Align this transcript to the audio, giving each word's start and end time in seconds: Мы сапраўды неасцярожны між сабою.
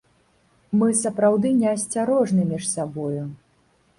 Мы 0.79 0.87
сапраўды 1.01 1.51
неасцярожны 1.59 2.47
між 2.53 2.63
сабою. 2.73 3.23